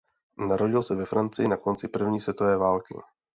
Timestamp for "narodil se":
0.37-0.95